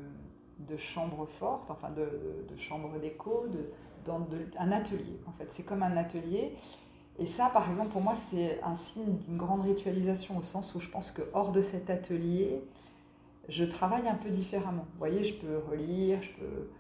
de 0.61 0.77
chambre 0.79 1.27
forte, 1.39 1.71
enfin 1.71 1.91
de, 1.91 2.09
de 2.49 2.59
chambre 2.59 2.99
d'écho, 2.99 3.47
de, 3.49 3.67
dans 4.07 4.27
un 4.59 4.73
atelier 4.73 5.21
en 5.27 5.33
fait. 5.33 5.49
C'est 5.51 5.65
comme 5.65 5.83
un 5.83 5.97
atelier 5.99 6.57
et 7.19 7.27
ça, 7.27 7.51
par 7.51 7.71
exemple, 7.71 7.91
pour 7.91 8.01
moi, 8.01 8.15
c'est 8.31 8.61
un 8.63 8.75
signe 8.75 9.17
d'une 9.19 9.37
grande 9.37 9.63
ritualisation 9.63 10.39
au 10.39 10.43
sens 10.43 10.75
où 10.75 10.81
je 10.81 10.89
pense 10.89 11.11
que 11.11 11.23
hors 11.35 11.53
de 11.53 11.61
cet 11.61 11.91
atelier, 11.91 12.63
je 13.49 13.65
travaille 13.65 14.09
un 14.09 14.15
peu 14.15 14.31
différemment. 14.31 14.87
Vous 14.93 14.99
voyez, 14.99 15.25
je 15.25 15.35
peux 15.35 15.59
relire, 15.59 16.23
je 16.23 16.31
peux 16.41 16.71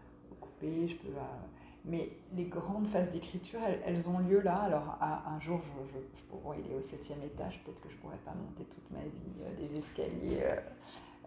couper, 0.40 0.88
je 0.88 0.96
peux. 0.96 1.08
Euh, 1.08 1.46
Mais 1.84 2.10
les 2.34 2.44
grandes 2.44 2.86
phases 2.88 3.10
d'écriture, 3.10 3.60
elles, 3.84 4.08
ont 4.08 4.20
lieu 4.20 4.40
là. 4.40 4.56
Alors, 4.56 4.98
un 5.00 5.38
jour, 5.40 5.60
je, 5.92 5.98
je, 5.98 6.62
il 6.64 6.72
est 6.72 6.76
au 6.76 6.82
septième 6.82 7.22
étage, 7.22 7.62
peut-être 7.64 7.80
que 7.80 7.90
je 7.90 7.96
ne 7.96 8.00
pourrais 8.00 8.22
pas 8.24 8.32
monter 8.32 8.64
toute 8.64 8.90
ma 8.90 9.00
vie 9.00 9.42
euh, 9.42 9.68
des 9.68 9.78
escaliers 9.78 10.44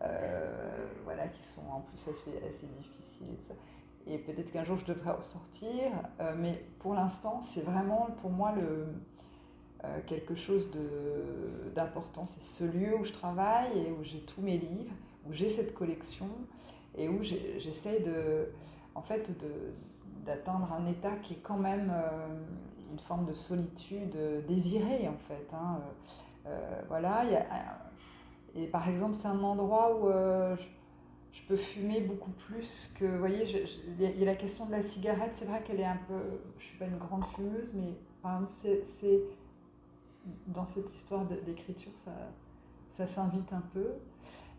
euh, 0.02 0.88
voilà, 1.04 1.28
qui 1.28 1.44
sont 1.46 1.62
en 1.72 1.82
plus 1.82 2.02
assez, 2.12 2.38
assez 2.38 2.68
difficiles. 2.80 3.38
Et 4.08 4.18
peut-être 4.18 4.52
qu'un 4.52 4.64
jour, 4.64 4.78
je 4.78 4.86
devrais 4.86 5.16
sortir. 5.24 5.92
mais 6.38 6.64
pour 6.80 6.94
l'instant, 6.94 7.42
c'est 7.42 7.62
vraiment 7.62 8.10
pour 8.22 8.30
moi 8.30 8.54
le, 8.54 8.86
quelque 10.06 10.36
chose 10.36 10.70
d'important. 11.74 12.26
C'est 12.28 12.44
ce 12.44 12.64
lieu 12.72 12.96
où 13.00 13.04
je 13.04 13.14
travaille 13.14 13.80
et 13.80 13.92
où 13.92 14.04
j'ai 14.04 14.20
tous 14.20 14.42
mes 14.42 14.58
livres, 14.58 14.94
où 15.28 15.34
j'ai 15.34 15.50
cette 15.50 15.74
collection 15.74 16.28
et 16.98 17.10
où 17.10 17.24
j'essaie 17.24 18.00
de, 18.00 18.50
en 18.94 19.02
fait, 19.02 19.32
d'atteindre 20.26 20.70
un 20.74 20.86
état 20.86 21.12
qui 21.22 21.34
est 21.34 21.42
quand 21.44 21.58
même 21.58 21.92
euh, 21.94 22.28
une 22.92 23.00
forme 23.00 23.26
de 23.26 23.34
solitude 23.34 24.16
désirée 24.48 25.08
en 25.08 25.18
fait. 25.28 25.48
Hein. 25.54 25.80
Euh, 26.48 26.50
euh, 26.50 26.82
voilà, 26.88 27.24
et 28.56 28.68
par 28.68 28.88
exemple 28.88 29.16
c'est 29.16 29.28
un 29.28 29.44
endroit 29.44 29.96
où 29.98 30.08
je, 30.08 30.64
peux 31.44 31.58
fumer 31.58 32.02
beaucoup 32.02 32.32
plus 32.32 32.92
que, 32.96 33.06
vous 33.06 33.20
voyez, 33.20 33.46
il 34.00 34.20
y 34.20 34.24
a 34.24 34.26
la 34.26 34.36
question 34.36 34.66
de 34.66 34.72
la 34.72 34.82
cigarette, 34.82 35.32
c'est 35.34 35.46
vrai 35.46 35.62
qu'elle 35.64 35.80
est 35.80 35.86
un 35.86 36.00
peu, 36.08 36.20
je 36.60 36.66
suis 36.66 36.78
pas 36.78 36.86
une 36.86 36.98
grande 36.98 37.26
fumeuse, 37.36 37.74
mais 37.74 37.94
par 38.22 38.36
exemple 38.36 38.54
c'est 38.84 39.22
dans 40.48 40.66
cette 40.66 40.94
histoire 40.94 41.26
d'écriture, 41.26 41.92
ça, 42.04 42.12
ça 42.90 43.06
s'invite 43.06 43.52
un 43.54 43.64
peu. 43.74 43.86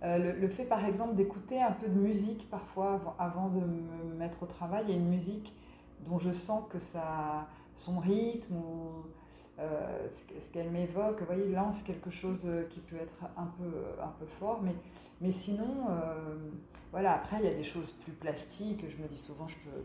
le, 0.03 0.49
fait 0.49 0.65
par 0.65 0.85
exemple 0.85 1.15
d'écouter 1.15 1.61
un 1.61 1.73
peu 1.73 1.89
de 1.89 1.99
musique 1.99 2.49
parfois 2.51 3.17
avant, 3.19 3.49
de 3.49 3.61
me 3.61 4.15
mettre 4.15 4.43
au 4.43 4.47
travail, 4.47 4.85
il 4.87 4.91
y 4.91 4.93
a 4.95 5.01
une 5.01 5.09
musique 5.09 5.55
dont 6.07 6.19
je 6.19 6.31
sens 6.31 6.65
que 6.71 6.79
ça, 6.79 7.49
son 7.77 7.99
rythme 7.99 8.55
ou 8.55 8.89
euh, 8.89 9.03
qu'elle 10.53 10.71
m'évoque, 10.71 11.21
vous 11.21 11.27
voyez, 11.27 11.49
lance 11.49 11.83
quelque 11.83 12.11
chose 12.11 12.41
euh, 12.45 12.65
qui 12.71 12.81
peut 12.81 12.97
être 12.97 13.25
un 13.37 13.47
peu, 13.59 14.03
un 14.03 14.13
peu 14.19 14.27
fort, 14.39 14.61
mais, 14.63 14.75
mais 15.21 15.33
sinon, 15.33 15.87
euh, 15.91 16.37
voilà, 16.93 17.15
après, 17.15 17.39
il 17.41 17.45
y 17.45 17.49
a 17.49 17.55
des 17.55 17.65
choses 17.65 17.93
plus 17.93 18.13
plastiques, 18.13 18.85
je 18.89 19.03
me 19.03 19.09
dis 19.09 19.19
souvent, 19.19 19.49
je 19.49 19.57
peux 19.57 19.85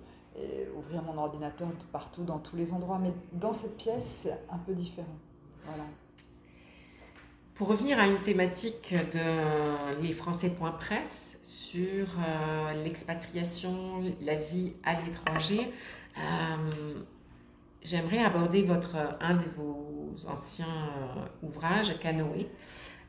ouvrir 0.78 1.04
mon 1.04 1.18
ordinateur 1.18 1.68
partout, 1.92 2.24
dans 2.24 2.40
tous 2.40 2.56
les 2.56 2.72
endroits, 2.72 3.00
mais 3.00 3.12
dans 3.34 3.52
cette 3.52 3.76
pièce, 3.76 4.22
c'est 4.24 4.40
un 4.50 4.58
peu 4.60 4.74
différent. 4.74 5.18
Voilà. 5.66 5.84
Pour 7.54 7.68
revenir 7.68 8.00
à 8.00 8.08
une 8.08 8.22
thématique 8.22 8.96
de 9.14 10.02
lesfrançais.presse 10.02 11.38
sur 11.44 12.08
l'expatriation, 12.82 14.02
la 14.22 14.36
vie 14.36 14.72
à 14.84 15.02
l'étranger, 15.02 15.70
euh, 16.18 16.94
j'aimerais 17.84 18.20
aborder 18.20 18.64
votre, 18.64 18.96
un 19.20 19.36
de 19.36 19.46
vos 19.56 20.16
anciens 20.28 20.66
euh, 20.68 21.48
ouvrages, 21.48 21.98
Canoë, 22.00 22.48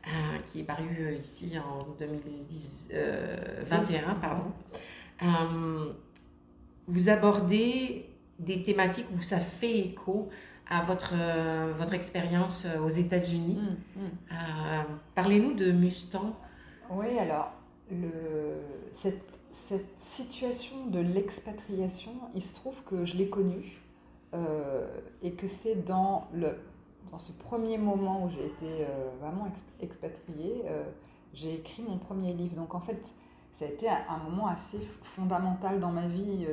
euh, 0.07 0.11
qui 0.47 0.61
est 0.61 0.65
paru 0.65 1.17
ici 1.19 1.53
en 1.59 1.87
2021. 1.99 4.15
pardon. 4.15 4.53
vous 6.89 7.09
abordez 7.09 8.07
des 8.39 8.63
thématiques 8.63 9.07
où 9.17 9.23
ça 9.23 9.39
fait 9.39 9.79
écho 9.79 10.29
à 10.69 10.83
votre, 10.83 11.15
votre 11.77 11.95
expérience 11.95 12.67
aux 12.83 12.89
États-Unis. 12.89 13.59
Mm, 13.97 14.01
mm. 14.01 14.87
Parlez-nous 15.15 15.55
de 15.55 15.71
Mustang. 15.71 16.35
Oui, 16.91 17.19
alors, 17.19 17.53
le, 17.91 18.09
cette 18.95 19.43
cette 19.55 20.01
situation 20.01 20.87
de 20.87 20.99
l'expatriation, 20.99 22.13
il 22.35 22.43
se 22.43 22.55
trouve 22.55 22.83
que 22.85 23.05
je 23.05 23.17
l'ai 23.17 23.29
connue 23.29 23.81
euh, 24.35 24.87
et 25.23 25.33
que 25.33 25.47
c'est 25.47 25.85
dans, 25.85 26.29
dans 27.11 27.19
ce 27.19 27.33
premier 27.33 27.77
moment 27.77 28.25
où 28.25 28.31
j'ai 28.31 28.47
été 28.47 28.67
euh, 28.87 29.11
vraiment 29.21 29.49
expatriée, 29.81 30.63
euh, 30.67 30.85
j'ai 31.35 31.55
écrit 31.55 31.83
mon 31.83 31.99
premier 31.99 32.33
livre. 32.33 32.57
Donc 32.57 32.75
en 32.75 32.81
fait, 32.81 33.13
ça 33.55 33.67
a 33.67 33.69
été 33.69 33.89
un 33.89 34.19
moment 34.25 34.47
assez 34.49 34.79
fondamental 35.03 35.81
dans 35.81 35.91
ma 35.91 36.09
vie. 36.09 36.47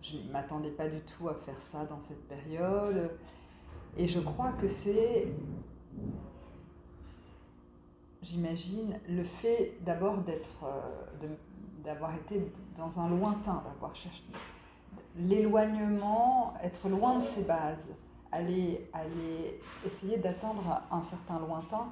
Je 0.00 0.16
ne 0.16 0.32
m'attendais 0.32 0.70
pas 0.70 0.88
du 0.88 1.00
tout 1.00 1.28
à 1.28 1.34
faire 1.34 1.60
ça 1.60 1.84
dans 1.84 2.00
cette 2.00 2.26
période. 2.26 3.10
Et 3.96 4.08
je 4.08 4.20
crois 4.20 4.52
que 4.52 4.68
c'est, 4.68 5.28
j'imagine, 8.22 8.98
le 9.08 9.24
fait 9.24 9.74
d'abord 9.84 10.18
d'être, 10.18 10.64
d'avoir 11.84 12.14
été 12.14 12.50
dans 12.78 12.98
un 12.98 13.10
lointain, 13.10 13.62
d'avoir 13.66 13.94
cherché 13.94 14.22
l'éloignement, 15.18 16.54
être 16.62 16.88
loin 16.88 17.18
de 17.18 17.24
ses 17.24 17.44
bases, 17.44 17.88
aller, 18.32 18.88
aller 18.92 19.60
essayer 19.86 20.16
d'atteindre 20.18 20.82
un 20.90 21.02
certain 21.02 21.38
lointain, 21.38 21.88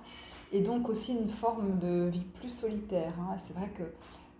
et 0.52 0.60
donc 0.60 0.88
aussi 0.88 1.12
une 1.14 1.30
forme 1.30 1.78
de 1.78 2.08
vie 2.08 2.24
plus 2.38 2.50
solitaire. 2.50 3.12
Hein. 3.20 3.36
C'est 3.46 3.54
vrai 3.54 3.68
que 3.76 3.82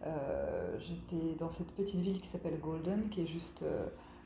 euh, 0.05 0.79
j'étais 0.79 1.35
dans 1.39 1.51
cette 1.51 1.73
petite 1.73 2.01
ville 2.01 2.21
qui 2.21 2.29
s'appelle 2.29 2.59
Golden, 2.61 3.09
qui 3.09 3.23
est 3.23 3.27
juste 3.27 3.65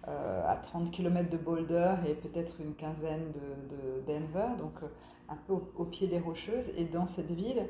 euh, 0.09 0.49
à 0.49 0.57
30 0.57 0.91
km 0.91 1.31
de 1.31 1.37
Boulder 1.37 1.95
et 2.07 2.15
peut-être 2.15 2.61
une 2.61 2.75
quinzaine 2.75 3.33
de, 3.33 4.13
Denver, 4.13 4.57
donc 4.59 4.73
euh, 4.83 4.87
un 5.29 5.37
peu 5.47 5.53
au, 5.53 5.85
pied 5.85 6.09
des 6.09 6.19
Rocheuses. 6.19 6.71
Et 6.77 6.85
dans 6.85 7.07
cette 7.07 7.31
ville, 7.31 7.67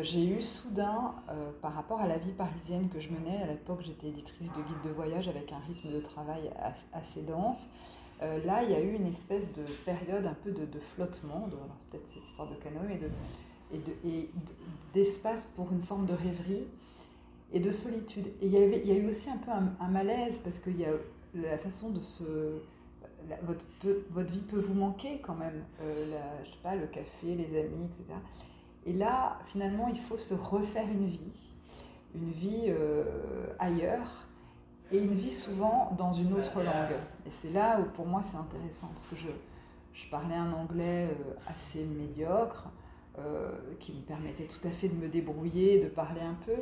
j'ai 0.00 0.24
eu 0.24 0.42
soudain, 0.42 1.14
euh, 1.28 1.50
par 1.60 1.74
rapport 1.74 2.00
à 2.00 2.06
la 2.06 2.16
vie 2.16 2.32
parisienne 2.32 2.88
que 2.88 2.98
je 2.98 3.10
menais, 3.10 3.42
à 3.42 3.46
l'époque 3.46 3.80
j'étais 3.82 4.08
éditrice 4.08 4.50
de 4.52 4.62
guide 4.62 4.82
de 4.86 4.90
voyage 4.90 5.28
avec 5.28 5.52
un 5.52 5.58
rythme 5.58 5.92
de 5.92 6.00
travail 6.00 6.50
assez 6.92 7.20
dense, 7.22 7.66
euh, 8.22 8.42
là 8.44 8.62
il 8.62 8.70
y 8.70 8.74
a 8.74 8.80
eu 8.80 8.94
une 8.94 9.06
espèce 9.06 9.44
de 9.52 9.64
période 9.84 10.24
un 10.24 10.36
peu 10.44 10.50
de, 10.50 10.78
flottement, 10.94 11.48
peut-être 11.90 12.08
cette 12.08 12.24
histoire 12.24 12.48
de 12.48 12.54
canoë, 12.54 13.00
et 14.04 14.30
d'espace 14.94 15.46
pour 15.56 15.72
une 15.72 15.82
forme 15.82 16.06
de 16.06 16.12
rêverie 16.12 16.66
et 17.52 17.60
de 17.60 17.72
solitude. 17.72 18.26
Et 18.40 18.46
il 18.46 18.52
y, 18.52 18.56
a 18.56 18.94
eu 18.94 19.08
aussi 19.08 19.30
un 19.30 19.38
peu 19.38 19.50
un, 19.50 19.88
malaise 19.88 20.40
parce 20.44 20.58
qu'il 20.58 20.78
y 20.78 20.84
a 20.84 20.90
la 21.34 21.56
façon 21.56 21.88
de 21.88 22.00
se... 22.00 22.60
votre, 23.44 24.30
vie 24.30 24.42
peut 24.42 24.60
vous 24.60 24.74
manquer 24.74 25.20
quand 25.22 25.34
même, 25.34 25.64
je 25.80 26.50
sais 26.50 26.58
pas, 26.62 26.74
le 26.74 26.86
café, 26.86 27.34
les 27.34 27.58
amis, 27.58 27.86
etc. 27.98 28.14
Et 28.84 28.92
là, 28.92 29.38
finalement, 29.46 29.88
il 29.88 30.00
faut 30.00 30.18
se 30.18 30.34
refaire 30.34 30.88
une 30.88 31.06
vie, 31.06 31.32
une 32.14 32.30
vie 32.32 32.64
euh, 32.66 33.04
ailleurs, 33.58 34.26
et 34.90 34.98
une 34.98 35.14
vie 35.14 35.32
souvent 35.32 35.94
dans 35.96 36.12
une 36.12 36.32
autre 36.34 36.58
langue. 36.62 36.96
Et 37.26 37.30
c'est 37.30 37.50
là 37.50 37.80
où 37.80 37.84
pour 37.94 38.06
moi 38.06 38.22
c'est 38.24 38.36
intéressant, 38.36 38.88
parce 38.94 39.06
que 39.06 39.16
je, 39.16 39.28
je 39.94 40.10
parlais 40.10 40.34
un 40.34 40.52
anglais 40.52 41.08
euh, 41.10 41.34
assez 41.46 41.84
médiocre, 41.84 42.68
euh, 43.18 43.52
qui 43.78 43.92
me 43.92 44.00
permettait 44.00 44.46
tout 44.46 44.66
à 44.66 44.70
fait 44.70 44.88
de 44.88 44.94
me 44.94 45.08
débrouiller, 45.08 45.80
de 45.80 45.88
parler 45.88 46.20
un 46.20 46.36
peu. 46.44 46.56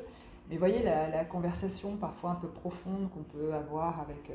Mais 0.49 0.57
voyez, 0.59 0.83
la, 0.83 1.09
la 1.09 1.25
conversation 1.25 1.97
parfois 1.97 2.33
un 2.33 2.35
peu 2.37 2.49
profonde 2.49 3.09
qu'on 3.11 3.23
peut 3.23 3.55
avoir 3.55 4.01
avec 4.01 4.31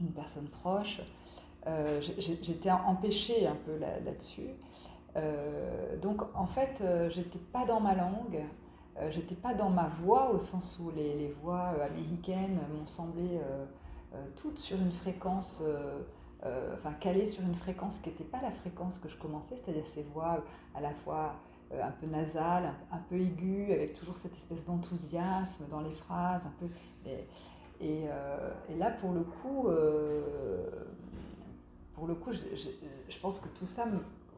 une 0.00 0.12
personne 0.12 0.48
proche, 0.48 1.02
j'étais 2.18 2.70
empêchée 2.70 3.46
un 3.46 3.56
peu 3.66 3.78
là-dessus. 3.78 4.48
Euh, 5.16 5.96
donc 5.98 6.22
en 6.34 6.46
fait, 6.46 6.78
euh, 6.80 7.08
j'étais 7.10 7.38
pas 7.38 7.64
dans 7.64 7.80
ma 7.80 7.94
langue, 7.94 8.42
euh, 8.98 9.10
j'étais 9.10 9.34
pas 9.34 9.54
dans 9.54 9.70
ma 9.70 9.88
voix 10.02 10.30
au 10.32 10.38
sens 10.38 10.78
où 10.80 10.90
les, 10.90 11.34
voix 11.42 11.74
américaines 11.82 12.58
m'ont 12.72 12.86
semblé 12.86 13.40
toutes 14.36 14.58
sur 14.58 14.78
une 14.78 14.92
fréquence, 14.92 15.62
enfin 16.74 16.92
calées 17.00 17.26
sur 17.26 17.42
une 17.42 17.54
fréquence 17.54 17.98
qui 17.98 18.10
n'était 18.10 18.24
pas 18.24 18.40
la 18.40 18.52
fréquence 18.52 18.98
que 18.98 19.08
je 19.08 19.16
commençais, 19.16 19.56
c'est-à-dire 19.56 19.86
ces 19.88 20.04
voix 20.04 20.44
à 20.74 20.80
la 20.80 20.92
fois 20.92 21.34
un 21.72 21.90
peu 21.90 22.06
nasales, 22.06 22.72
un, 22.92 22.98
peu 23.08 23.16
aiguës, 23.16 23.72
avec 23.72 23.94
toujours 23.94 24.16
cette 24.18 24.36
espèce 24.36 24.64
d'enthousiasme 24.64 25.64
dans 25.68 25.80
les 25.80 25.94
phrases, 25.94 26.42
un 26.46 26.52
peu. 26.60 26.66
Et, 27.80 28.06
là, 28.78 28.90
pour 29.00 29.12
le 29.12 29.22
coup, 29.22 29.68
pour 31.94 32.06
le 32.06 32.14
coup, 32.14 32.32
je, 32.32 32.70
je, 33.08 33.18
pense 33.18 33.40
que 33.40 33.48
tout 33.58 33.66
ça 33.66 33.86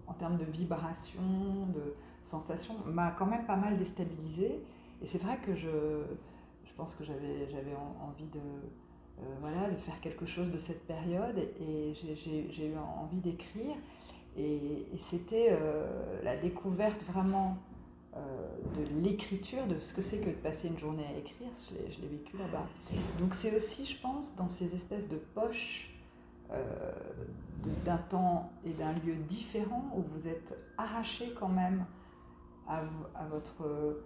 en 0.07 0.15
termes 0.15 0.37
de 0.37 0.45
vibration, 0.45 1.67
de 1.75 1.95
sensation, 2.23 2.75
m'a 2.87 3.11
quand 3.13 3.27
même 3.27 3.47
pas 3.47 3.57
mal 3.57 3.79
déstabilisée. 3.79 4.61
Et 5.03 5.07
c'est 5.07 5.23
vrai 5.23 5.39
que 5.45 5.55
je, 5.55 5.69
je 6.65 6.73
pense 6.77 6.95
que 6.95 7.05
j'avais, 7.05 7.75
envie 8.03 8.27
de, 8.27 8.39
euh, 8.39 9.23
voilà, 9.41 9.71
de 9.71 9.77
faire 9.77 9.99
quelque 10.01 10.27
chose 10.27 10.51
de 10.51 10.59
cette 10.59 10.87
période 10.87 11.39
et 11.39 11.95
j'ai, 11.95 12.67
eu 12.67 12.77
envie 12.77 13.19
d'écrire. 13.19 13.77
Et, 14.37 14.87
c'était 14.99 15.49
euh, 15.51 16.23
la 16.23 16.37
découverte 16.37 17.03
vraiment 17.05 17.57
euh, 18.15 18.19
de 18.77 19.01
l'écriture, 19.01 19.67
de 19.67 19.79
ce 19.79 19.95
que 19.95 20.03
c'est 20.03 20.19
que 20.19 20.31
de 20.31 20.35
passer 20.35 20.69
une 20.69 20.79
journée 20.79 21.07
à 21.07 21.19
écrire. 21.19 21.49
Je 21.71 22.03
l'ai, 22.03 22.09
vécu 22.09 22.37
là-bas. 22.37 22.67
Donc 23.19 23.35
c'est 23.35 23.57
aussi, 23.57 23.87
je 23.87 24.01
pense, 24.01 24.35
dans 24.37 24.49
ces 24.49 24.75
espèces 24.75 25.09
de 25.09 25.17
poches 25.17 25.96
d'un 27.85 27.97
temps 27.97 28.53
et 28.65 28.73
d'un 28.73 28.93
lieu 28.93 29.15
différent 29.29 29.91
où 29.95 30.03
vous 30.03 30.29
êtes 30.29 30.57
arraché 30.79 31.35
quand 31.39 31.49
même 31.49 31.85
à, 32.69 32.83
votre 33.31 34.01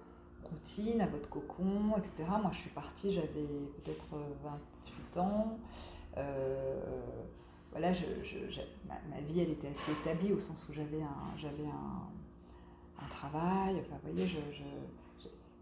routine, 0.45 1.01
à 1.01 1.07
votre 1.07 1.29
cocon, 1.29 1.95
etc. 1.99 2.29
Moi, 2.41 2.51
je 2.53 2.59
suis 2.59 2.71
partie, 2.71 3.13
j'avais 3.13 3.47
peut-être 3.83 4.05
28 4.45 5.21
ans. 5.21 5.59
voilà, 7.73 7.93
je, 7.93 8.05
ma, 8.89 9.21
vie, 9.21 9.41
elle 9.41 9.51
était 9.51 9.69
assez 9.69 9.93
établie 9.93 10.33
au 10.33 10.39
sens 10.39 10.67
où 10.69 10.73
j'avais 10.73 11.03
un, 11.03 11.37
travail. 13.11 13.77
Enfin, 13.81 13.97
vous 14.03 14.13
voyez, 14.13 14.31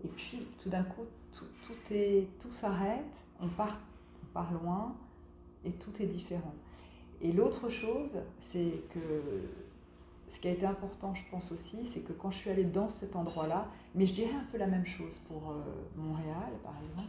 et 0.04 0.08
puis 0.08 0.47
tout 0.62 0.68
d'un 0.68 0.85
coup, 0.85 1.04
tout, 1.32 1.47
tout, 1.66 1.92
est, 1.92 2.28
tout 2.40 2.52
s'arrête, 2.52 3.25
on 3.40 3.49
part, 3.49 3.78
on 4.23 4.26
part 4.32 4.52
loin 4.52 4.97
et 5.64 5.73
tout 5.73 5.92
est 6.00 6.06
différent. 6.06 6.54
Et 7.23 7.33
l'autre 7.33 7.69
chose, 7.69 8.17
c'est 8.43 8.83
que 8.95 9.01
ce 10.31 10.41
qui 10.41 10.49
a 10.49 10.51
été 10.53 10.67
important, 10.67 11.15
je 11.15 11.23
pense 11.31 11.51
aussi, 11.53 11.79
c'est 11.93 12.01
que 12.01 12.13
quand 12.13 12.31
je 12.31 12.39
suis 12.39 12.51
allée 12.51 12.65
dans 12.65 12.89
cet 12.89 13.17
endroit-là, 13.17 13.67
mais 13.95 14.07
je 14.07 14.13
dirais 14.13 14.35
un 14.35 14.45
peu 14.53 14.59
la 14.59 14.67
même 14.67 14.87
chose 14.87 15.19
pour 15.27 15.51
euh, 15.51 15.55
Montréal, 15.97 16.53
par 16.63 16.75
exemple, 16.89 17.09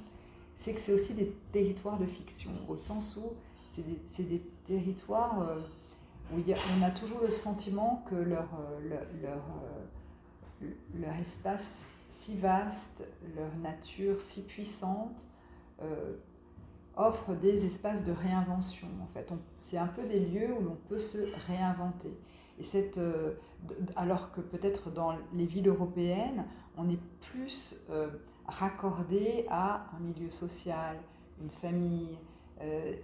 c'est 0.57 0.73
que 0.73 0.79
c'est 0.79 0.93
aussi 0.93 1.13
des 1.13 1.31
territoires 1.51 1.97
de 1.99 2.05
fiction, 2.05 2.51
au 2.67 2.75
sens 2.75 3.17
où 3.17 3.33
c'est 4.11 4.27
des, 4.27 4.41
territoires 4.67 5.41
euh, 5.41 5.59
où 6.33 6.41
on 6.79 6.83
a 6.83 6.91
toujours 6.91 7.21
le 7.21 7.31
sentiment 7.31 8.03
que 8.09 8.15
leur, 8.15 8.47
euh, 8.59 9.01
leur, 9.21 9.41
leur, 10.99 11.15
espace 11.15 11.63
si 12.09 12.35
vaste, 12.35 13.03
leur 13.35 13.55
nature 13.61 14.19
si 14.21 14.41
puissante, 14.41 15.23
offre 16.99 17.33
des 17.33 17.65
espaces 17.65 18.03
de 18.03 18.11
réinvention. 18.11 18.87
En 19.01 19.07
fait, 19.07 19.31
c'est 19.61 19.77
un 19.77 19.87
peu 19.87 20.03
des 20.03 20.19
lieux 20.19 20.53
où 20.53 20.63
l'on 20.63 20.77
peut 20.89 20.99
se 20.99 21.17
réinventer. 21.47 22.13
Et 22.59 22.63
cette, 22.63 22.97
euh, 22.97 23.35
alors 23.95 24.31
que 24.33 24.41
peut-être 24.41 24.91
dans 24.91 25.15
les 25.33 25.45
villes 25.45 25.69
européennes, 25.69 26.45
on 26.77 26.89
est 26.89 26.99
plus 27.21 27.73
euh, 27.89 28.09
raccordé 28.45 29.45
à 29.49 29.89
un 29.95 29.99
milieu 30.01 30.29
social, 30.29 30.97
une 31.41 31.49
famille. 31.49 32.17
Euh, 32.61 32.95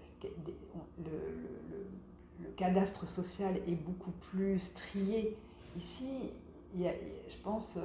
le, 1.03 1.11
cadastre 2.57 3.07
social 3.07 3.55
est 3.67 3.75
beaucoup 3.75 4.11
plus 4.11 4.59
strié. 4.59 5.37
Ici, 5.77 6.31
je 6.77 7.37
pense, 7.43 7.77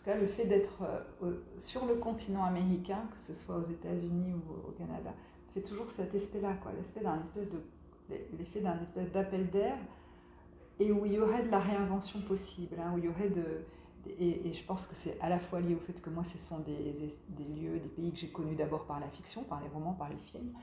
tout 0.00 0.10
cas, 0.10 0.16
le 0.16 0.26
fait 0.26 0.46
d'être 0.46 0.82
euh, 1.22 1.32
sur 1.58 1.84
le 1.86 1.96
continent 1.96 2.44
américain, 2.44 3.02
que 3.14 3.20
ce 3.20 3.34
soit 3.34 3.56
aux 3.56 3.70
États-Unis 3.70 4.32
ou 4.32 4.68
au 4.68 4.72
Canada, 4.72 5.12
fait 5.52 5.60
toujours 5.60 5.90
cet 5.90 6.14
aspect-là, 6.14 6.56
l'aspect 6.76 7.00
d'un 7.00 7.22
l'effet 8.38 8.60
d'un 8.60 8.80
espèce 8.80 9.12
d'appel 9.12 9.50
d'air 9.50 9.76
et 10.80 10.90
où 10.90 11.06
il 11.06 11.12
y 11.12 11.18
aurait 11.20 11.44
de 11.44 11.50
la 11.50 11.60
réinvention 11.60 12.20
possible, 12.22 12.76
hein, 12.80 12.92
où 12.94 12.98
il 12.98 13.04
y 13.04 13.08
aurait 13.08 13.28
de 13.28 13.64
et, 14.18 14.52
je 14.54 14.64
pense 14.64 14.86
que 14.86 14.94
c'est 14.94 15.20
à 15.20 15.28
la 15.28 15.38
fois 15.38 15.60
lié 15.60 15.74
au 15.74 15.78
fait 15.78 15.92
que 16.00 16.08
moi 16.08 16.24
ce 16.24 16.38
sont 16.38 16.60
des, 16.60 16.72
lieux, 17.38 17.78
des 17.78 17.88
pays 17.88 18.10
que 18.10 18.18
j'ai 18.18 18.30
connus 18.30 18.56
d'abord 18.56 18.86
par 18.86 18.98
la 18.98 19.08
fiction, 19.08 19.42
par 19.42 19.60
les 19.60 19.68
romans, 19.68 19.92
par 19.92 20.08
les 20.08 20.16
films, 20.16 20.54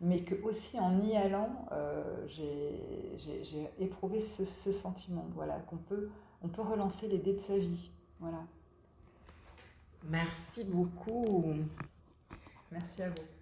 mais 0.00 0.24
que 0.24 0.34
aussi 0.42 0.78
en 0.80 1.00
y 1.00 1.14
allant, 1.14 1.66
euh, 1.70 2.26
j'ai 2.26 3.70
éprouvé 3.78 4.20
ce, 4.20 4.44
sentiment, 4.72 5.24
voilà, 5.34 5.60
qu'on 5.68 5.76
peut, 5.76 6.08
peut 6.52 6.62
relancer 6.62 7.06
les 7.06 7.18
dés 7.18 7.34
de 7.34 7.38
sa 7.38 7.56
vie, 7.56 7.92
voilà. 8.18 8.42
Merci 10.08 10.64
beaucoup. 10.64 11.54
Merci 12.72 13.02
à 13.02 13.10
vous. 13.10 13.39